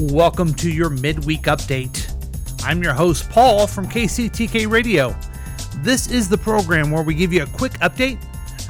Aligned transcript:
Welcome 0.00 0.54
to 0.54 0.70
your 0.70 0.88
midweek 0.88 1.42
update. 1.42 2.10
I'm 2.64 2.82
your 2.82 2.94
host, 2.94 3.28
Paul 3.28 3.66
from 3.66 3.86
KCTK 3.86 4.66
Radio. 4.66 5.14
This 5.82 6.10
is 6.10 6.26
the 6.26 6.38
program 6.38 6.90
where 6.90 7.02
we 7.02 7.12
give 7.12 7.34
you 7.34 7.42
a 7.42 7.46
quick 7.46 7.72
update 7.80 8.18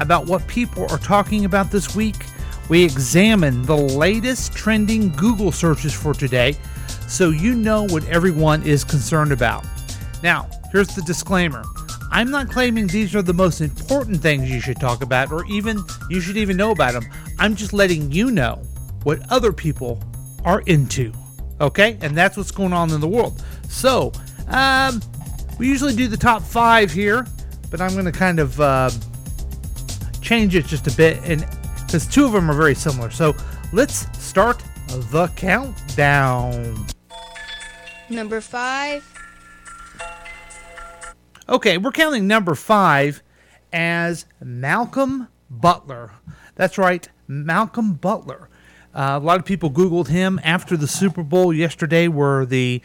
about 0.00 0.26
what 0.26 0.44
people 0.48 0.90
are 0.90 0.98
talking 0.98 1.44
about 1.44 1.70
this 1.70 1.94
week. 1.94 2.16
We 2.68 2.82
examine 2.82 3.62
the 3.62 3.76
latest 3.76 4.54
trending 4.54 5.10
Google 5.10 5.52
searches 5.52 5.94
for 5.94 6.14
today 6.14 6.56
so 7.06 7.30
you 7.30 7.54
know 7.54 7.86
what 7.86 8.04
everyone 8.06 8.64
is 8.64 8.82
concerned 8.82 9.30
about. 9.30 9.64
Now, 10.24 10.50
here's 10.72 10.88
the 10.88 11.02
disclaimer 11.02 11.62
I'm 12.10 12.32
not 12.32 12.50
claiming 12.50 12.88
these 12.88 13.14
are 13.14 13.22
the 13.22 13.32
most 13.32 13.60
important 13.60 14.20
things 14.20 14.50
you 14.50 14.60
should 14.60 14.80
talk 14.80 15.00
about 15.00 15.30
or 15.30 15.44
even 15.46 15.78
you 16.08 16.20
should 16.20 16.36
even 16.36 16.56
know 16.56 16.72
about 16.72 16.94
them. 16.94 17.04
I'm 17.38 17.54
just 17.54 17.72
letting 17.72 18.10
you 18.10 18.32
know 18.32 18.60
what 19.04 19.20
other 19.30 19.52
people 19.52 20.02
are 20.44 20.62
into. 20.62 21.12
Okay? 21.60 21.98
And 22.00 22.16
that's 22.16 22.36
what's 22.36 22.50
going 22.50 22.72
on 22.72 22.90
in 22.90 23.00
the 23.00 23.08
world. 23.08 23.42
So, 23.68 24.12
um, 24.48 25.00
we 25.58 25.68
usually 25.68 25.94
do 25.94 26.08
the 26.08 26.16
top 26.16 26.42
five 26.42 26.90
here, 26.90 27.26
but 27.70 27.80
I'm 27.80 27.92
going 27.92 28.06
to 28.06 28.12
kind 28.12 28.38
of 28.40 28.60
uh, 28.60 28.90
change 30.20 30.54
it 30.54 30.66
just 30.66 30.86
a 30.86 30.96
bit, 30.96 31.20
and 31.24 31.46
because 31.84 32.06
two 32.06 32.24
of 32.24 32.32
them 32.32 32.50
are 32.50 32.54
very 32.54 32.74
similar. 32.74 33.10
So, 33.10 33.34
let's 33.72 34.06
start 34.18 34.62
the 34.88 35.28
countdown. 35.36 36.86
Number 38.08 38.40
five. 38.40 39.06
Okay, 41.48 41.78
we're 41.78 41.92
counting 41.92 42.26
number 42.26 42.54
five 42.54 43.22
as 43.72 44.24
Malcolm 44.40 45.28
Butler. 45.50 46.12
That's 46.54 46.78
right, 46.78 47.08
Malcolm 47.26 47.94
Butler. 47.94 48.48
Uh, 48.94 49.18
a 49.20 49.24
lot 49.24 49.38
of 49.38 49.44
people 49.44 49.70
Googled 49.70 50.08
him 50.08 50.40
after 50.42 50.76
the 50.76 50.88
Super 50.88 51.22
Bowl 51.22 51.52
yesterday, 51.52 52.08
where 52.08 52.44
the 52.44 52.82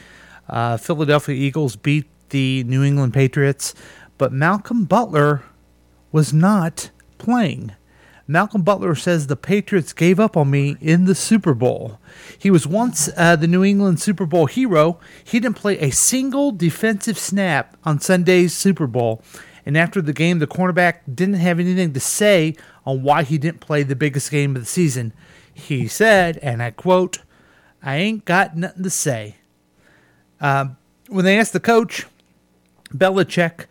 uh, 0.47 0.77
Philadelphia 0.77 1.35
Eagles 1.35 1.75
beat 1.75 2.05
the 2.29 2.63
New 2.65 2.83
England 2.83 3.13
Patriots. 3.13 3.73
But 4.17 4.31
Malcolm 4.31 4.85
Butler 4.85 5.43
was 6.11 6.33
not 6.33 6.91
playing. 7.17 7.73
Malcolm 8.27 8.63
Butler 8.63 8.95
says 8.95 9.27
the 9.27 9.35
Patriots 9.35 9.93
gave 9.93 10.19
up 10.19 10.35
on 10.35 10.49
me 10.49 10.77
in 10.81 11.05
the 11.05 11.13
Super 11.13 11.53
Bowl. 11.53 11.99
He 12.37 12.49
was 12.49 12.65
once 12.65 13.07
uh, 13.15 13.35
the 13.35 13.47
New 13.47 13.63
England 13.63 13.99
Super 13.99 14.25
Bowl 14.25 14.47
hero. 14.47 14.99
He 15.23 15.39
didn't 15.39 15.57
play 15.57 15.77
a 15.79 15.91
single 15.91 16.51
defensive 16.51 17.19
snap 17.19 17.77
on 17.83 17.99
Sunday's 17.99 18.53
Super 18.53 18.87
Bowl. 18.87 19.21
And 19.63 19.77
after 19.77 20.01
the 20.01 20.13
game, 20.13 20.39
the 20.39 20.47
cornerback 20.47 20.99
didn't 21.13 21.35
have 21.35 21.59
anything 21.59 21.93
to 21.93 21.99
say 21.99 22.55
on 22.85 23.03
why 23.03 23.23
he 23.23 23.37
didn't 23.37 23.61
play 23.61 23.83
the 23.83 23.95
biggest 23.95 24.31
game 24.31 24.55
of 24.55 24.61
the 24.61 24.67
season. 24.67 25.13
He 25.57 25.87
said, 25.87 26.37
and 26.41 26.61
I 26.61 26.71
quote, 26.71 27.19
I 27.81 27.95
ain't 27.95 28.25
got 28.25 28.57
nothing 28.57 28.83
to 28.83 28.89
say. 28.89 29.37
Uh, 30.41 30.67
when 31.07 31.23
they 31.23 31.39
asked 31.39 31.53
the 31.53 31.61
coach, 31.61 32.05
Belichick, 32.93 33.65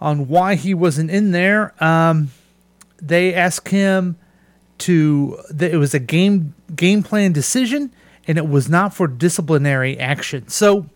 on 0.00 0.28
why 0.28 0.54
he 0.54 0.74
wasn't 0.74 1.10
in 1.10 1.30
there, 1.30 1.72
um, 1.82 2.30
they 3.00 3.32
asked 3.32 3.68
him 3.68 4.16
to 4.78 5.38
that 5.50 5.72
it 5.72 5.78
was 5.78 5.94
a 5.94 5.98
game 5.98 6.54
game 6.74 7.02
plan 7.02 7.32
decision 7.32 7.92
and 8.28 8.38
it 8.38 8.46
was 8.46 8.68
not 8.68 8.94
for 8.94 9.06
disciplinary 9.06 9.98
action. 9.98 10.46
So 10.48 10.86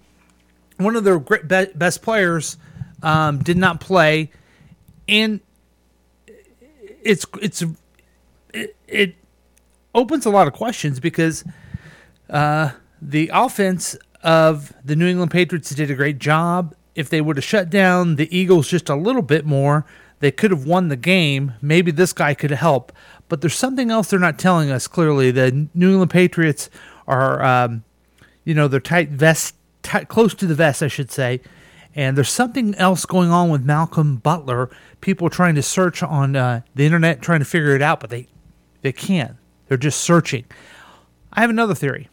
one 0.76 0.94
of 0.94 1.04
their 1.04 1.18
best 1.18 2.02
players 2.02 2.58
um, 3.02 3.38
did 3.38 3.56
not 3.56 3.80
play, 3.80 4.30
and 5.08 5.40
it's 7.02 7.24
it's 7.40 7.64
it, 8.52 8.76
it 8.86 9.14
opens 9.94 10.26
a 10.26 10.30
lot 10.30 10.46
of 10.46 10.52
questions 10.52 11.00
because 11.00 11.44
uh, 12.30 12.70
the 13.00 13.30
offense 13.32 13.96
of 14.22 14.72
the 14.84 14.96
New 14.96 15.06
England 15.06 15.30
Patriots 15.30 15.70
did 15.70 15.90
a 15.90 15.94
great 15.94 16.18
job. 16.18 16.74
If 16.94 17.10
they 17.10 17.20
would 17.20 17.36
have 17.36 17.44
shut 17.44 17.70
down 17.70 18.16
the 18.16 18.34
Eagles 18.36 18.68
just 18.68 18.88
a 18.88 18.94
little 18.94 19.22
bit 19.22 19.44
more, 19.44 19.84
they 20.20 20.30
could 20.30 20.50
have 20.50 20.64
won 20.64 20.88
the 20.88 20.96
game. 20.96 21.54
Maybe 21.60 21.90
this 21.90 22.12
guy 22.12 22.34
could 22.34 22.50
help. 22.50 22.92
But 23.28 23.40
there's 23.40 23.56
something 23.56 23.90
else 23.90 24.08
they're 24.08 24.18
not 24.18 24.38
telling 24.38 24.70
us 24.70 24.86
clearly. 24.86 25.30
The 25.30 25.68
New 25.74 25.90
England 25.90 26.10
Patriots 26.10 26.70
are, 27.06 27.42
um, 27.42 27.84
you 28.44 28.54
know, 28.54 28.68
they're 28.68 28.80
tight 28.80 29.10
vest, 29.10 29.56
tight, 29.82 30.08
close 30.08 30.34
to 30.34 30.46
the 30.46 30.54
vest, 30.54 30.82
I 30.82 30.88
should 30.88 31.10
say. 31.10 31.40
And 31.94 32.16
there's 32.16 32.30
something 32.30 32.74
else 32.76 33.04
going 33.06 33.30
on 33.30 33.50
with 33.50 33.64
Malcolm 33.64 34.16
Butler. 34.16 34.70
People 35.00 35.30
trying 35.30 35.54
to 35.54 35.62
search 35.62 36.02
on 36.02 36.34
uh, 36.34 36.62
the 36.74 36.84
internet, 36.84 37.22
trying 37.22 37.38
to 37.40 37.44
figure 37.44 37.74
it 37.74 37.82
out, 37.82 38.00
but 38.00 38.10
they 38.10 38.28
they 38.82 38.92
can't. 38.92 39.36
They're 39.74 39.90
just 39.90 40.02
searching. 40.02 40.44
I 41.32 41.40
have 41.40 41.50
another 41.50 41.74
theory. 41.74 42.08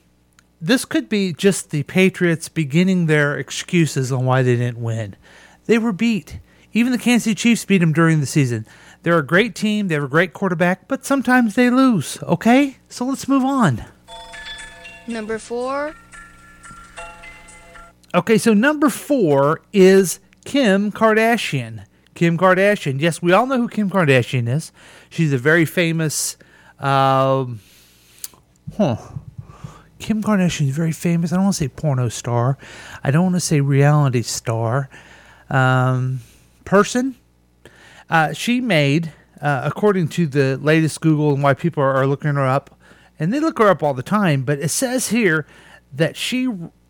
This 0.59 0.83
could 0.83 1.07
be 1.07 1.31
just 1.31 1.69
the 1.69 1.83
Patriots 1.83 2.49
beginning 2.49 3.05
their 3.05 3.37
excuses 3.37 4.11
on 4.11 4.25
why 4.25 4.41
they 4.41 4.55
didn't 4.55 4.81
win. 4.81 5.15
They 5.67 5.77
were 5.77 5.91
beat. 5.91 6.39
Even 6.73 6.91
the 6.91 6.97
Kansas 6.97 7.25
City 7.25 7.35
Chiefs 7.35 7.63
beat 7.63 7.77
them 7.77 7.93
during 7.93 8.19
the 8.19 8.25
season. 8.25 8.65
They're 9.03 9.19
a 9.19 9.23
great 9.23 9.53
team, 9.53 9.89
they 9.89 9.93
have 9.93 10.05
a 10.05 10.07
great 10.07 10.33
quarterback, 10.33 10.87
but 10.87 11.05
sometimes 11.05 11.53
they 11.53 11.69
lose, 11.69 12.17
okay? 12.23 12.77
So 12.89 13.05
let's 13.05 13.27
move 13.27 13.45
on. 13.45 13.85
Number 15.05 15.37
four. 15.37 15.93
Okay, 18.15 18.39
so 18.39 18.55
number 18.55 18.89
four 18.89 19.61
is 19.71 20.19
Kim 20.45 20.91
Kardashian. 20.91 21.85
Kim 22.15 22.39
Kardashian. 22.39 22.99
Yes, 22.99 23.21
we 23.21 23.33
all 23.33 23.45
know 23.45 23.57
who 23.57 23.69
Kim 23.69 23.91
Kardashian 23.91 24.49
is. 24.49 24.71
She's 25.11 25.31
a 25.31 25.37
very 25.37 25.65
famous. 25.65 26.37
Um, 26.81 27.61
huh. 28.75 28.97
Kim 29.99 30.23
Kardashian 30.23 30.67
is 30.67 30.75
very 30.75 30.91
famous. 30.91 31.31
I 31.31 31.35
don't 31.35 31.45
want 31.45 31.55
to 31.55 31.63
say 31.63 31.67
porno 31.67 32.09
star. 32.09 32.57
I 33.03 33.11
don't 33.11 33.23
want 33.23 33.35
to 33.35 33.39
say 33.39 33.61
reality 33.61 34.23
star. 34.23 34.89
Um, 35.49 36.21
person. 36.65 37.15
Uh, 38.09 38.33
she 38.33 38.59
made, 38.59 39.13
uh, 39.41 39.61
according 39.63 40.07
to 40.09 40.25
the 40.25 40.57
latest 40.57 41.01
Google 41.01 41.33
and 41.33 41.43
why 41.43 41.53
people 41.53 41.83
are, 41.83 41.93
are 41.93 42.07
looking 42.07 42.33
her 42.33 42.45
up, 42.45 42.77
and 43.19 43.31
they 43.31 43.39
look 43.39 43.59
her 43.59 43.69
up 43.69 43.83
all 43.83 43.93
the 43.93 44.03
time, 44.03 44.43
but 44.43 44.59
it 44.59 44.69
says 44.69 45.09
here 45.09 45.45
that 45.93 46.17
she 46.17 46.47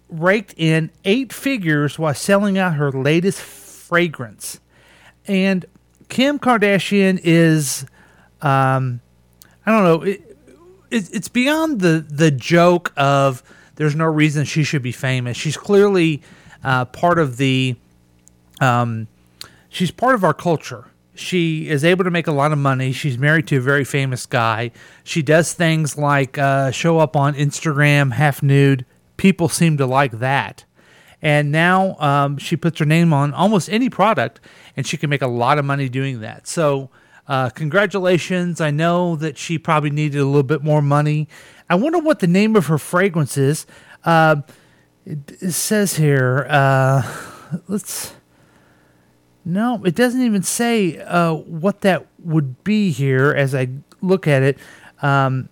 raked 0.10 0.54
in 0.58 0.90
eight 1.04 1.34
figures 1.34 2.00
while 2.00 2.14
selling 2.14 2.58
out 2.58 2.76
her 2.76 2.92
latest 2.92 3.42
fragrance. 3.42 4.60
And 5.28 5.66
Kim 6.10 6.40
Kardashian 6.40 7.20
is, 7.24 7.86
um, 8.42 9.02
I 9.66 9.72
don't 9.72 9.84
know, 9.84 10.02
it, 10.04 10.38
it, 10.90 11.10
it's 11.14 11.30
beyond 11.30 11.82
the, 11.82 12.06
the 12.08 12.32
joke 12.32 12.92
of 12.98 13.44
there's 13.76 13.96
no 13.96 14.06
reason 14.06 14.46
she 14.46 14.64
should 14.64 14.82
be 14.82 14.92
famous. 14.92 15.38
She's 15.38 15.58
clearly 15.58 16.22
uh, 16.64 16.86
part 16.86 17.20
of 17.20 17.38
the, 17.38 17.76
um, 18.60 19.08
she's 19.70 19.92
part 19.92 20.16
of 20.16 20.24
our 20.24 20.34
culture. 20.34 20.86
She 21.14 21.70
is 21.70 21.84
able 21.84 22.04
to 22.04 22.12
make 22.12 22.28
a 22.28 22.32
lot 22.32 22.52
of 22.52 22.58
money. 22.58 22.92
She's 22.92 23.18
married 23.18 23.48
to 23.48 23.58
a 23.58 23.62
very 23.62 23.84
famous 23.84 24.26
guy. 24.26 24.72
She 25.04 25.22
does 25.22 25.54
things 25.54 25.98
like 25.98 26.38
uh, 26.38 26.72
show 26.72 27.00
up 27.00 27.16
on 27.16 27.34
Instagram 27.36 28.14
half 28.14 28.42
nude. 28.42 28.86
People 29.18 29.50
seem 29.50 29.78
to 29.78 29.86
like 29.86 30.14
that. 30.14 30.66
And 31.22 31.52
now 31.52 31.96
um, 32.00 32.38
she 32.38 32.56
puts 32.56 32.80
her 32.80 32.86
name 32.86 33.14
on 33.14 33.34
almost 33.34 33.70
any 33.70 33.90
product, 33.90 34.40
and 34.76 34.88
she 34.88 34.98
can 34.98 35.10
make 35.10 35.22
a 35.22 35.28
lot 35.28 35.60
of 35.60 35.66
money 35.66 35.88
doing 35.88 36.22
that. 36.22 36.48
So, 36.48 36.90
uh, 37.28 37.50
congratulations. 37.50 38.60
I 38.62 38.72
know 38.72 39.16
that 39.18 39.38
she 39.38 39.58
probably 39.58 39.90
needed 39.90 40.20
a 40.20 40.26
little 40.26 40.44
bit 40.44 40.64
more 40.64 40.82
money. 40.82 41.28
I 41.70 41.76
wonder 41.76 42.00
what 42.00 42.20
the 42.20 42.28
name 42.28 42.56
of 42.56 42.68
her 42.68 42.78
fragrance 42.78 43.38
is. 43.38 43.66
Uh, 44.04 44.42
it, 45.06 45.32
it, 45.42 45.52
says 45.52 45.96
here, 45.96 46.46
uh, 46.50 47.02
let's 47.68 48.14
no, 49.44 49.84
it 49.84 49.96
doesn't 49.96 50.22
even 50.22 50.44
say 50.44 51.00
uh, 51.00 51.34
what 51.34 51.82
that 51.82 52.06
would 52.20 52.64
be 52.64 52.92
here 52.92 53.34
as 53.34 53.56
I 53.56 53.70
look 54.02 54.28
at 54.28 54.44
it. 54.44 54.58
Um, 55.02 55.50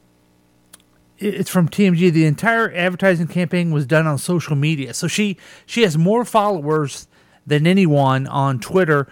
it's 1.18 1.50
from 1.50 1.68
TMG. 1.68 2.12
The 2.12 2.26
entire 2.26 2.72
advertising 2.74 3.28
campaign 3.28 3.72
was 3.72 3.86
done 3.86 4.08
on 4.08 4.18
social 4.18 4.56
media, 4.56 4.94
so 4.94 5.08
she 5.08 5.38
she 5.66 5.82
has 5.82 5.98
more 5.98 6.24
followers 6.24 7.08
than 7.46 7.68
anyone 7.68 8.28
on 8.28 8.60
Twitter, 8.60 9.08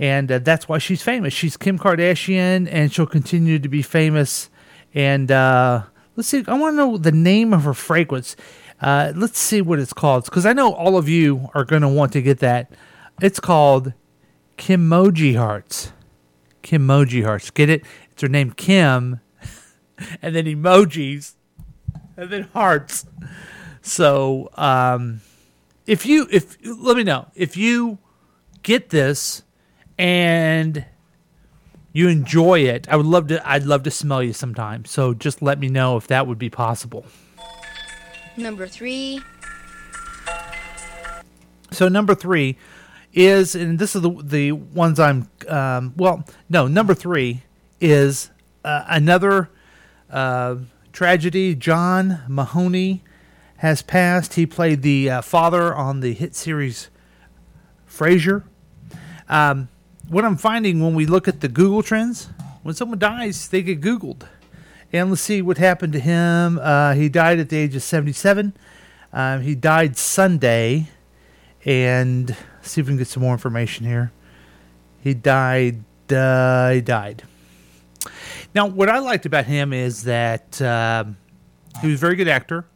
and 0.00 0.32
uh, 0.32 0.38
that's 0.38 0.66
why 0.66 0.78
she's 0.78 1.02
famous. 1.02 1.34
She's 1.34 1.58
Kim 1.58 1.78
Kardashian, 1.78 2.66
and 2.72 2.90
she'll 2.90 3.06
continue 3.06 3.58
to 3.58 3.68
be 3.68 3.82
famous. 3.82 4.48
And 4.94 5.30
uh, 5.30 5.82
let's 6.16 6.26
see, 6.26 6.42
I 6.48 6.54
want 6.54 6.72
to 6.72 6.76
know 6.78 6.96
the 6.96 7.12
name 7.12 7.52
of 7.52 7.64
her 7.64 7.74
fragrance. 7.74 8.34
Uh, 8.80 9.12
let's 9.14 9.38
see 9.38 9.60
what 9.60 9.78
it's 9.78 9.92
called, 9.92 10.24
because 10.24 10.46
I 10.46 10.54
know 10.54 10.72
all 10.72 10.96
of 10.96 11.06
you 11.06 11.50
are 11.54 11.66
going 11.66 11.82
to 11.82 11.88
want 11.88 12.14
to 12.14 12.22
get 12.22 12.38
that. 12.38 12.72
It's 13.20 13.38
called 13.38 13.92
Kimoji 14.56 15.36
Hearts. 15.36 15.92
Kimoji 16.62 17.22
Hearts. 17.22 17.50
Get 17.50 17.68
it? 17.68 17.84
It's 18.10 18.22
her 18.22 18.28
name 18.28 18.52
Kim, 18.52 19.20
and 20.22 20.34
then 20.34 20.46
emojis, 20.46 21.34
and 22.16 22.30
then 22.30 22.48
hearts. 22.54 23.04
So, 23.82 24.48
um, 24.54 25.20
if 25.86 26.06
you 26.06 26.26
if 26.30 26.56
let 26.64 26.96
me 26.96 27.04
know 27.04 27.28
if 27.34 27.58
you 27.58 27.98
get 28.62 28.88
this 28.88 29.42
and 30.00 30.86
you 31.92 32.08
enjoy 32.08 32.60
it, 32.60 32.88
I 32.88 32.96
would 32.96 33.04
love 33.04 33.28
to. 33.28 33.46
I'd 33.48 33.64
love 33.64 33.82
to 33.82 33.90
smell 33.90 34.22
you 34.22 34.32
sometime. 34.32 34.86
So 34.86 35.12
just 35.12 35.42
let 35.42 35.60
me 35.60 35.68
know 35.68 35.98
if 35.98 36.06
that 36.06 36.26
would 36.26 36.38
be 36.38 36.48
possible. 36.48 37.04
Number 38.36 38.66
three. 38.66 39.20
So 41.70 41.88
number 41.88 42.14
three 42.14 42.56
is, 43.12 43.54
and 43.54 43.78
this 43.78 43.94
is 43.94 44.00
the 44.00 44.10
the 44.22 44.52
ones 44.52 44.98
I'm. 44.98 45.28
Um, 45.46 45.92
well, 45.96 46.24
no, 46.48 46.66
number 46.66 46.94
three 46.94 47.42
is 47.78 48.30
uh, 48.64 48.84
another 48.88 49.50
uh, 50.08 50.56
tragedy. 50.94 51.54
John 51.54 52.22
Mahoney 52.26 53.02
has 53.56 53.82
passed. 53.82 54.34
He 54.34 54.46
played 54.46 54.80
the 54.80 55.10
uh, 55.10 55.20
father 55.20 55.74
on 55.74 56.00
the 56.00 56.14
hit 56.14 56.34
series 56.34 56.88
Frasier. 57.86 58.44
Um, 59.28 59.68
what 60.10 60.24
I'm 60.24 60.36
finding 60.36 60.80
when 60.80 60.94
we 60.94 61.06
look 61.06 61.28
at 61.28 61.40
the 61.40 61.48
Google 61.48 61.82
trends, 61.82 62.28
when 62.62 62.74
someone 62.74 62.98
dies, 62.98 63.48
they 63.48 63.62
get 63.62 63.80
Googled. 63.80 64.26
And 64.92 65.10
let's 65.10 65.22
see 65.22 65.40
what 65.40 65.56
happened 65.56 65.92
to 65.92 66.00
him. 66.00 66.58
Uh, 66.60 66.94
he 66.94 67.08
died 67.08 67.38
at 67.38 67.48
the 67.48 67.56
age 67.56 67.76
of 67.76 67.82
77. 67.84 68.52
Um, 69.12 69.42
he 69.42 69.54
died 69.54 69.96
Sunday. 69.96 70.88
And 71.64 72.36
see 72.60 72.80
if 72.80 72.86
we 72.86 72.90
can 72.90 72.96
get 72.96 73.06
some 73.06 73.22
more 73.22 73.32
information 73.32 73.86
here. 73.86 74.10
He 75.00 75.14
died. 75.14 75.84
Uh, 76.10 76.70
he 76.70 76.80
died. 76.80 77.22
Now, 78.52 78.66
what 78.66 78.88
I 78.88 78.98
liked 78.98 79.26
about 79.26 79.44
him 79.44 79.72
is 79.72 80.02
that 80.04 80.60
um 80.60 81.18
he 81.80 81.86
was 81.86 81.96
a 81.96 82.00
very 82.00 82.16
good 82.16 82.28
actor. 82.28 82.66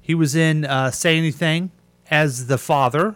He 0.00 0.14
was 0.14 0.34
in 0.34 0.64
uh, 0.64 0.90
Say 0.90 1.16
Anything 1.16 1.70
as 2.10 2.48
the 2.48 2.58
father. 2.58 3.14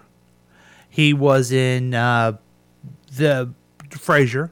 He 0.88 1.12
was 1.12 1.50
in 1.50 1.94
uh, 1.94 2.38
the 3.16 3.52
Frasier, 3.90 4.50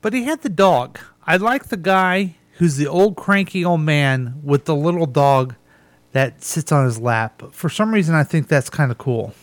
but 0.00 0.12
he 0.12 0.24
had 0.24 0.42
the 0.42 0.48
dog. 0.48 0.98
I 1.26 1.36
like 1.36 1.66
the 1.66 1.76
guy 1.76 2.36
who's 2.54 2.76
the 2.76 2.86
old 2.86 3.16
cranky 3.16 3.64
old 3.64 3.80
man 3.80 4.40
with 4.42 4.64
the 4.64 4.74
little 4.74 5.06
dog 5.06 5.54
that 6.12 6.42
sits 6.42 6.72
on 6.72 6.84
his 6.84 6.98
lap. 6.98 7.42
For 7.52 7.68
some 7.68 7.92
reason, 7.94 8.14
I 8.14 8.24
think 8.24 8.48
that's 8.48 8.68
kind 8.68 8.90
of 8.90 8.98
cool. 8.98 9.34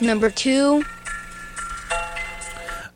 Number 0.00 0.30
two. 0.30 0.84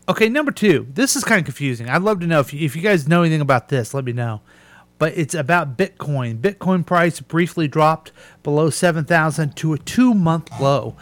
Okay, 0.08 0.28
number 0.28 0.52
two. 0.52 0.86
This 0.92 1.16
is 1.16 1.24
kind 1.24 1.40
of 1.40 1.44
confusing. 1.44 1.88
I'd 1.88 2.02
love 2.02 2.20
to 2.20 2.26
know 2.26 2.40
if 2.40 2.52
you, 2.52 2.64
if 2.64 2.76
you 2.76 2.82
guys 2.82 3.08
know 3.08 3.22
anything 3.22 3.40
about 3.40 3.68
this. 3.68 3.94
Let 3.94 4.04
me 4.04 4.12
know. 4.12 4.40
But 4.98 5.16
it's 5.16 5.34
about 5.34 5.76
Bitcoin. 5.76 6.38
Bitcoin 6.38 6.86
price 6.86 7.20
briefly 7.20 7.68
dropped 7.68 8.12
below 8.42 8.70
seven 8.70 9.04
thousand 9.04 9.56
to 9.56 9.72
a 9.72 9.78
two 9.78 10.14
month 10.14 10.48
low. 10.60 10.96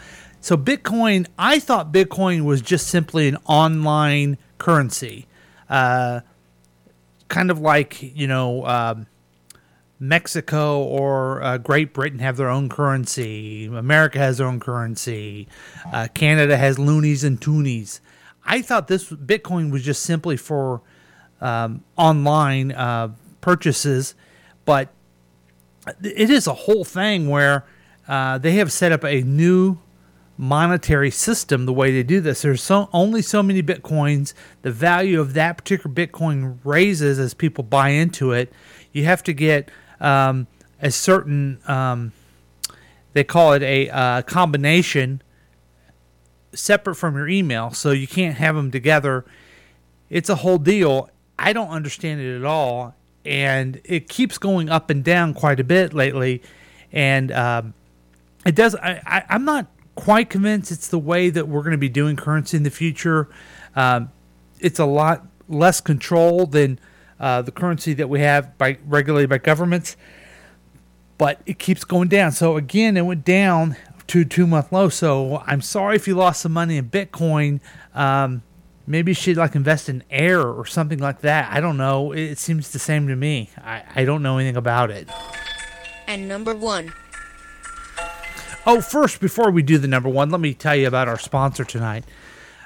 So 0.45 0.55
Bitcoin, 0.55 1.25
I 1.39 1.57
thought 1.57 1.91
Bitcoin 1.91 2.43
was 2.43 2.61
just 2.61 2.85
simply 2.85 3.27
an 3.27 3.35
online 3.47 4.37
currency, 4.59 5.25
uh, 5.67 6.19
kind 7.29 7.49
of 7.49 7.59
like 7.59 7.99
you 8.15 8.27
know. 8.27 8.63
Um, 8.63 9.07
Mexico 9.97 10.83
or 10.83 11.41
uh, 11.41 11.57
Great 11.57 11.93
Britain 11.93 12.19
have 12.19 12.35
their 12.35 12.49
own 12.49 12.67
currency. 12.67 13.65
America 13.65 14.19
has 14.19 14.37
their 14.37 14.45
own 14.45 14.59
currency. 14.59 15.47
Uh, 15.91 16.09
Canada 16.13 16.57
has 16.57 16.77
loonies 16.77 17.23
and 17.23 17.39
toonies. 17.39 18.01
I 18.45 18.61
thought 18.61 18.87
this 18.87 19.09
Bitcoin 19.09 19.71
was 19.71 19.83
just 19.83 20.03
simply 20.03 20.35
for 20.35 20.81
um, 21.39 21.81
online 21.95 22.73
uh, 22.73 23.13
purchases, 23.39 24.15
but 24.65 24.89
it 26.03 26.29
is 26.29 26.45
a 26.45 26.53
whole 26.53 26.83
thing 26.83 27.29
where 27.29 27.65
uh, 28.07 28.37
they 28.37 28.51
have 28.55 28.71
set 28.71 28.91
up 28.91 29.05
a 29.05 29.21
new 29.21 29.79
monetary 30.37 31.11
system 31.11 31.65
the 31.65 31.73
way 31.73 31.91
they 31.91 32.03
do 32.03 32.19
this. 32.19 32.41
There's 32.41 32.61
so 32.61 32.89
only 32.91 33.21
so 33.21 33.41
many 33.41 33.63
bitcoins. 33.63 34.33
The 34.61 34.71
value 34.71 35.19
of 35.19 35.33
that 35.33 35.57
particular 35.57 35.93
bitcoin 35.93 36.59
raises 36.63 37.19
as 37.19 37.33
people 37.33 37.63
buy 37.63 37.89
into 37.89 38.31
it. 38.31 38.51
You 38.91 39.05
have 39.05 39.23
to 39.23 39.33
get 39.33 39.69
um, 39.99 40.47
a 40.81 40.91
certain 40.91 41.59
um, 41.67 42.11
they 43.13 43.23
call 43.23 43.53
it 43.53 43.63
a 43.63 43.89
uh, 43.89 44.21
combination 44.23 45.21
separate 46.53 46.95
from 46.95 47.15
your 47.15 47.27
email 47.27 47.71
so 47.71 47.91
you 47.91 48.07
can't 48.07 48.37
have 48.37 48.55
them 48.55 48.71
together. 48.71 49.25
It's 50.09 50.29
a 50.29 50.35
whole 50.35 50.57
deal. 50.57 51.09
I 51.39 51.53
don't 51.53 51.69
understand 51.69 52.21
it 52.21 52.37
at 52.37 52.45
all 52.45 52.95
and 53.23 53.81
it 53.83 54.07
keeps 54.07 54.37
going 54.37 54.69
up 54.69 54.89
and 54.89 55.03
down 55.03 55.33
quite 55.33 55.59
a 55.59 55.63
bit 55.63 55.93
lately. 55.93 56.43
And 56.91 57.31
um, 57.31 57.73
it 58.45 58.55
does 58.55 58.75
I, 58.75 59.01
I, 59.05 59.23
i'm 59.29 59.43
not 59.43 59.67
quite 59.95 60.29
convinced 60.29 60.71
it's 60.71 60.87
the 60.87 60.99
way 60.99 61.29
that 61.29 61.47
we're 61.47 61.61
going 61.61 61.71
to 61.71 61.77
be 61.77 61.89
doing 61.89 62.15
currency 62.15 62.57
in 62.57 62.63
the 62.63 62.69
future 62.69 63.29
um, 63.75 64.11
it's 64.59 64.79
a 64.79 64.85
lot 64.85 65.25
less 65.47 65.81
control 65.81 66.45
than 66.45 66.79
uh, 67.19 67.41
the 67.41 67.51
currency 67.51 67.93
that 67.93 68.09
we 68.09 68.19
have 68.19 68.57
by 68.57 68.77
regulated 68.85 69.29
by 69.29 69.37
governments, 69.37 69.95
but 71.17 71.39
it 71.45 71.59
keeps 71.59 71.83
going 71.83 72.07
down. 72.07 72.31
So 72.31 72.57
again, 72.57 72.97
it 72.97 73.05
went 73.05 73.23
down 73.23 73.75
to 74.07 74.25
two 74.25 74.47
month 74.47 74.71
low. 74.71 74.89
So 74.89 75.43
I'm 75.45 75.61
sorry 75.61 75.95
if 75.95 76.07
you 76.07 76.15
lost 76.15 76.41
some 76.41 76.53
money 76.53 76.77
in 76.77 76.89
Bitcoin. 76.89 77.61
Um, 77.93 78.43
maybe 78.85 79.11
you 79.11 79.15
should 79.15 79.37
like 79.37 79.55
invest 79.55 79.87
in 79.89 80.03
air 80.09 80.41
or 80.41 80.65
something 80.65 80.99
like 80.99 81.21
that. 81.21 81.51
I 81.51 81.61
don't 81.61 81.77
know. 81.77 82.11
It 82.11 82.37
seems 82.37 82.71
the 82.71 82.79
same 82.79 83.07
to 83.07 83.15
me. 83.15 83.49
I, 83.63 83.83
I 83.95 84.05
don't 84.05 84.21
know 84.21 84.37
anything 84.37 84.57
about 84.57 84.91
it. 84.91 85.09
And 86.07 86.27
number 86.27 86.53
one. 86.53 86.93
Oh, 88.67 88.81
first, 88.81 89.21
before 89.21 89.51
we 89.51 89.61
do 89.61 89.77
the 89.77 89.87
number 89.87 90.09
one, 90.09 90.31
let 90.31 90.41
me 90.41 90.55
tell 90.55 90.75
you 90.75 90.87
about 90.87 91.07
our 91.07 91.19
sponsor 91.19 91.63
tonight, 91.63 92.03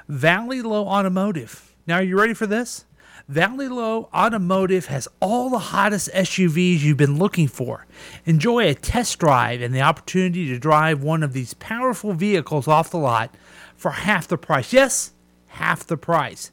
Valley 0.08 0.62
Low 0.62 0.86
Automotive. 0.86 1.74
Now, 1.86 1.96
are 1.96 2.02
you 2.02 2.18
ready 2.18 2.32
for 2.32 2.46
this? 2.46 2.86
Valley 3.28 3.68
Low 3.68 4.08
Automotive 4.14 4.86
has 4.86 5.06
all 5.20 5.50
the 5.50 5.58
hottest 5.58 6.08
SUVs 6.14 6.80
you've 6.80 6.96
been 6.96 7.18
looking 7.18 7.48
for. 7.48 7.86
Enjoy 8.24 8.66
a 8.66 8.72
test 8.72 9.18
drive 9.18 9.60
and 9.60 9.74
the 9.74 9.82
opportunity 9.82 10.46
to 10.46 10.58
drive 10.58 11.02
one 11.02 11.22
of 11.22 11.34
these 11.34 11.52
powerful 11.52 12.14
vehicles 12.14 12.66
off 12.66 12.90
the 12.90 12.96
lot 12.96 13.34
for 13.76 13.90
half 13.90 14.26
the 14.26 14.38
price. 14.38 14.72
Yes, 14.72 15.12
half 15.48 15.86
the 15.86 15.98
price. 15.98 16.50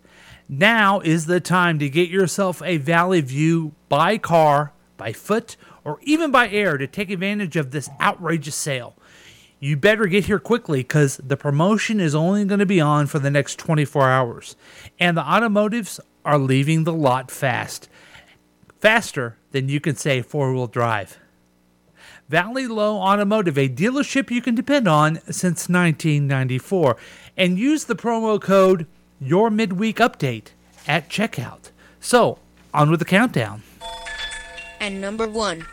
Now 0.50 1.00
is 1.00 1.26
the 1.26 1.40
time 1.40 1.80
to 1.80 1.90
get 1.90 2.10
yourself 2.10 2.62
a 2.64 2.76
Valley 2.78 3.22
View 3.22 3.72
by 3.88 4.18
car, 4.18 4.74
by 4.98 5.14
foot, 5.14 5.56
or 5.86 6.00
even 6.02 6.32
by 6.32 6.50
air 6.50 6.78
to 6.78 6.86
take 6.86 7.10
advantage 7.10 7.56
of 7.56 7.72
this 7.72 7.90
outrageous 8.02 8.56
sale 8.56 8.94
you 9.60 9.76
better 9.76 10.06
get 10.06 10.26
here 10.26 10.40
quickly 10.40 10.80
because 10.80 11.18
the 11.18 11.38
promotion 11.38 12.00
is 12.00 12.14
only 12.14 12.46
going 12.46 12.60
to 12.60 12.66
be 12.66 12.82
on 12.82 13.08
for 13.08 13.20
the 13.20 13.32
next 13.32 13.58
24 13.58 14.10
hours. 14.10 14.56
And 15.00 15.18
the 15.18 15.24
automotives 15.24 16.00
are 16.24 16.38
leaving 16.38 16.84
the 16.84 16.94
lot 16.94 17.32
fast. 17.32 17.90
Faster 18.80 19.38
than 19.52 19.70
you 19.70 19.80
can 19.80 19.96
say 19.96 20.22
four 20.22 20.54
wheel 20.54 20.68
drive. 20.68 21.18
Valley 22.30 22.68
Low 22.68 22.98
Automotive, 22.98 23.58
a 23.58 23.70
dealership 23.70 24.30
you 24.30 24.42
can 24.42 24.54
depend 24.54 24.88
on 24.88 25.16
since 25.32 25.70
1994. 25.70 26.98
And 27.38 27.58
use 27.58 27.86
the 27.86 27.96
promo 27.96 28.42
code 28.42 28.86
Your 29.20 29.50
Midweek 29.50 29.98
Update 29.98 30.48
at 30.88 31.10
checkout. 31.10 31.72
So, 32.00 32.40
on 32.74 32.92
with 32.92 33.00
the 33.00 33.06
countdown. 33.06 33.64
And 34.80 35.00
number 35.00 35.28
one. 35.28 35.66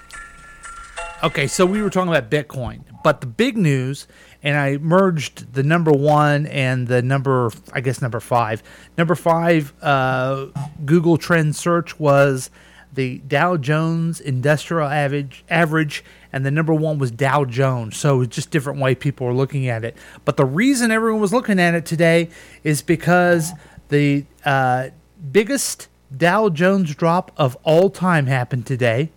Okay, 1.23 1.47
so 1.47 1.67
we 1.67 1.83
were 1.83 1.91
talking 1.91 2.15
about 2.15 2.31
Bitcoin, 2.31 2.83
but 3.05 3.21
the 3.21 3.27
big 3.27 3.59
news, 3.59 4.09
and 4.43 4.57
I 4.57 4.79
merged 4.79 5.53
the 5.53 5.63
number 5.63 5.93
one 5.93 6.47
and 6.47 6.89
the 6.89 7.03
number, 7.03 7.51
I 7.71 7.83
guess, 7.83 8.01
number 8.01 8.19
five. 8.19 8.63
Number 8.97 9.15
five, 9.15 9.75
uh, 9.83 10.47
Google 10.87 11.19
Trend 11.19 11.55
Search 11.55 12.01
was 12.01 12.49
the 12.95 13.19
Dow 13.19 13.59
Jones 13.59 14.21
Industrial 14.21 14.89
Average, 14.89 15.45
average, 15.51 16.03
and 16.33 16.47
the 16.47 16.51
number 16.51 16.73
one 16.73 16.99
was 16.99 17.11
Dow 17.11 17.45
Jones. 17.45 17.99
So 17.99 18.23
it's 18.23 18.35
just 18.35 18.51
different 18.51 18.81
way 18.81 18.95
people 18.95 19.27
were 19.27 19.35
looking 19.35 19.69
at 19.69 19.85
it. 19.85 19.99
But 20.25 20.39
the 20.39 20.47
reason 20.47 20.91
everyone 20.91 21.21
was 21.21 21.33
looking 21.33 21.61
at 21.61 21.75
it 21.75 21.85
today 21.85 22.31
is 22.63 22.81
because 22.81 23.53
the 23.91 24.25
uh, 24.47 24.89
biggest 25.31 25.89
Dow 26.17 26.49
Jones 26.49 26.95
drop 26.95 27.33
of 27.37 27.55
all 27.65 27.91
time 27.91 28.27
happened 28.27 28.65
today. 28.65 29.11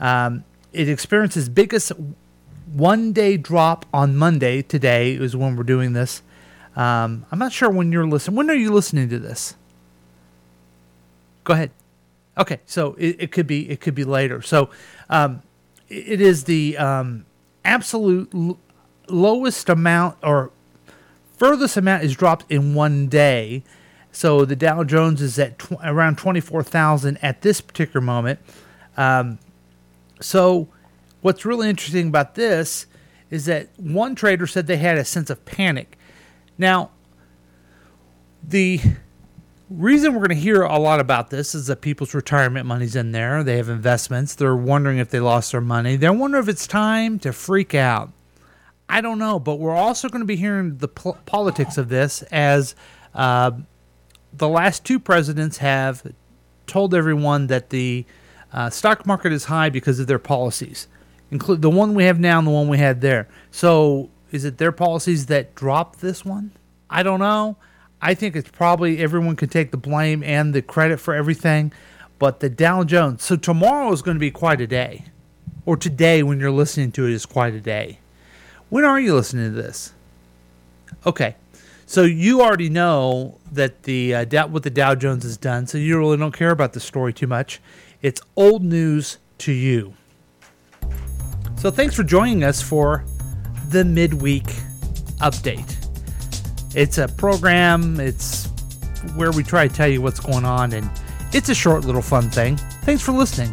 Um, 0.00 0.44
it 0.72 0.88
experienced 0.88 1.54
biggest 1.54 1.92
one 2.72 3.12
day 3.12 3.36
drop 3.36 3.86
on 3.92 4.16
Monday. 4.16 4.62
Today 4.62 5.14
is 5.14 5.36
when 5.36 5.56
we're 5.56 5.62
doing 5.62 5.92
this. 5.92 6.22
Um, 6.74 7.24
I'm 7.30 7.38
not 7.38 7.52
sure 7.52 7.70
when 7.70 7.92
you're 7.92 8.06
listening. 8.06 8.36
When 8.36 8.50
are 8.50 8.54
you 8.54 8.72
listening 8.72 9.08
to 9.08 9.18
this? 9.18 9.54
Go 11.44 11.54
ahead. 11.54 11.70
Okay, 12.38 12.60
so 12.66 12.94
it, 12.98 13.16
it 13.18 13.32
could 13.32 13.46
be 13.46 13.70
it 13.70 13.80
could 13.80 13.94
be 13.94 14.04
later. 14.04 14.42
So 14.42 14.68
um, 15.08 15.42
it, 15.88 16.20
is 16.20 16.44
the 16.44 16.76
um, 16.76 17.24
absolute 17.64 18.28
l- 18.34 18.58
lowest 19.08 19.68
amount 19.68 20.18
or 20.22 20.50
furthest 21.38 21.76
amount 21.76 22.04
is 22.04 22.14
dropped 22.14 22.50
in 22.50 22.74
one 22.74 23.06
day. 23.06 23.62
So 24.12 24.44
the 24.44 24.56
Dow 24.56 24.82
Jones 24.84 25.22
is 25.22 25.38
at 25.38 25.58
tw- 25.58 25.72
around 25.82 26.18
24,000 26.18 27.18
at 27.22 27.42
this 27.42 27.60
particular 27.60 28.00
moment. 28.00 28.40
Um, 28.96 29.38
so, 30.20 30.68
what's 31.20 31.44
really 31.44 31.68
interesting 31.68 32.08
about 32.08 32.34
this 32.34 32.86
is 33.30 33.46
that 33.46 33.68
one 33.76 34.14
trader 34.14 34.46
said 34.46 34.66
they 34.66 34.76
had 34.76 34.98
a 34.98 35.04
sense 35.04 35.30
of 35.30 35.44
panic. 35.44 35.98
Now, 36.58 36.90
the 38.42 38.80
reason 39.68 40.12
we're 40.12 40.20
going 40.20 40.30
to 40.30 40.34
hear 40.36 40.62
a 40.62 40.78
lot 40.78 41.00
about 41.00 41.30
this 41.30 41.54
is 41.54 41.66
that 41.66 41.80
people's 41.80 42.14
retirement 42.14 42.66
money's 42.66 42.94
in 42.94 43.12
there. 43.12 43.42
They 43.42 43.56
have 43.56 43.68
investments. 43.68 44.34
They're 44.34 44.56
wondering 44.56 44.98
if 44.98 45.10
they 45.10 45.20
lost 45.20 45.52
their 45.52 45.60
money. 45.60 45.96
They're 45.96 46.12
wondering 46.12 46.44
if 46.44 46.48
it's 46.48 46.66
time 46.66 47.18
to 47.20 47.32
freak 47.32 47.74
out. 47.74 48.12
I 48.88 49.00
don't 49.00 49.18
know, 49.18 49.40
but 49.40 49.56
we're 49.56 49.74
also 49.74 50.08
going 50.08 50.20
to 50.20 50.26
be 50.26 50.36
hearing 50.36 50.78
the 50.78 50.88
po- 50.88 51.18
politics 51.26 51.76
of 51.76 51.88
this 51.88 52.22
as 52.24 52.76
uh, 53.14 53.50
the 54.32 54.48
last 54.48 54.84
two 54.84 55.00
presidents 55.00 55.58
have 55.58 56.06
told 56.68 56.94
everyone 56.94 57.48
that 57.48 57.70
the 57.70 58.04
uh, 58.52 58.70
stock 58.70 59.04
market 59.04 59.32
is 59.32 59.46
high 59.46 59.68
because 59.70 59.98
of 59.98 60.06
their 60.06 60.20
policies, 60.20 60.86
include 61.30 61.62
the 61.62 61.70
one 61.70 61.94
we 61.94 62.04
have 62.04 62.20
now 62.20 62.38
and 62.38 62.46
the 62.46 62.52
one 62.52 62.68
we 62.68 62.78
had 62.78 63.00
there. 63.00 63.28
So, 63.50 64.10
is 64.32 64.44
it 64.44 64.58
their 64.58 64.72
policies 64.72 65.26
that 65.26 65.54
dropped 65.54 66.00
this 66.00 66.24
one? 66.24 66.52
I 66.90 67.02
don't 67.02 67.20
know. 67.20 67.56
I 68.00 68.14
think 68.14 68.36
it's 68.36 68.50
probably 68.50 68.98
everyone 68.98 69.36
can 69.36 69.48
take 69.48 69.70
the 69.70 69.76
blame 69.76 70.22
and 70.22 70.54
the 70.54 70.62
credit 70.62 70.98
for 70.98 71.14
everything, 71.14 71.72
but 72.18 72.40
the 72.40 72.48
Dow 72.48 72.84
Jones. 72.84 73.24
So 73.24 73.36
tomorrow 73.36 73.90
is 73.92 74.02
going 74.02 74.16
to 74.16 74.20
be 74.20 74.30
quite 74.30 74.60
a 74.60 74.66
day, 74.66 75.04
or 75.64 75.76
today 75.76 76.22
when 76.22 76.38
you're 76.38 76.50
listening 76.50 76.92
to 76.92 77.06
it 77.06 77.12
is 77.12 77.26
quite 77.26 77.54
a 77.54 77.60
day. 77.60 77.98
When 78.68 78.84
are 78.84 79.00
you 79.00 79.14
listening 79.14 79.54
to 79.54 79.62
this? 79.62 79.92
Okay, 81.04 81.36
so 81.86 82.02
you 82.02 82.42
already 82.42 82.68
know 82.68 83.38
that 83.52 83.84
the 83.84 84.14
uh, 84.14 84.24
Dow, 84.24 84.46
what 84.48 84.62
the 84.62 84.70
Dow 84.70 84.94
Jones 84.94 85.22
has 85.22 85.36
done, 85.36 85.66
so 85.66 85.78
you 85.78 85.98
really 85.98 86.16
don't 86.16 86.34
care 86.34 86.50
about 86.50 86.72
the 86.72 86.80
story 86.80 87.12
too 87.12 87.26
much. 87.26 87.60
It's 88.02 88.20
old 88.36 88.62
news 88.62 89.18
to 89.38 89.52
you. 89.52 89.94
So 91.58 91.70
thanks 91.70 91.94
for 91.94 92.02
joining 92.04 92.44
us 92.44 92.62
for 92.62 93.04
the 93.70 93.84
midweek 93.84 94.44
update. 95.18 95.74
It's 96.74 96.98
a 96.98 97.08
program, 97.08 97.98
it's 97.98 98.46
where 99.14 99.32
we 99.32 99.42
try 99.42 99.66
to 99.66 99.74
tell 99.74 99.88
you 99.88 100.02
what's 100.02 100.20
going 100.20 100.44
on, 100.44 100.72
and 100.72 100.88
it's 101.32 101.48
a 101.48 101.54
short 101.54 101.84
little 101.84 102.02
fun 102.02 102.30
thing. 102.30 102.56
Thanks 102.84 103.02
for 103.02 103.12
listening. 103.12 103.52